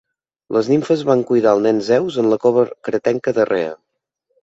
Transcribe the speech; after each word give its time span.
Les 0.55 0.69
nimfes 0.73 1.03
van 1.09 1.21
cuidar 1.33 1.53
al 1.53 1.63
nen 1.67 1.83
Zeus 1.91 2.19
en 2.25 2.33
la 2.35 2.43
cova 2.49 2.67
cretenca 2.91 3.39
de 3.41 3.51
Rhea. 3.55 3.81